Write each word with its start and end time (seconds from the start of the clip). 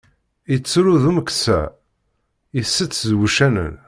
Ittru 0.55 0.95
d 1.01 1.03
umeksa, 1.09 1.59
itett 2.59 3.01
d 3.09 3.11
wuccanen. 3.17 3.73